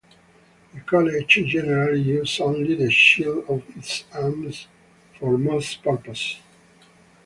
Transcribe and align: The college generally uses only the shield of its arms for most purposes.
The 0.73 0.79
college 0.79 1.27
generally 1.27 2.01
uses 2.01 2.39
only 2.39 2.73
the 2.73 2.89
shield 2.89 3.45
of 3.47 3.61
its 3.77 4.03
arms 4.11 4.67
for 5.19 5.37
most 5.37 5.83
purposes. 5.83 6.39